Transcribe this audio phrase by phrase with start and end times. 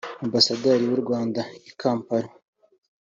[0.25, 2.29] Ambasaderi w’u Rwanda I Kampala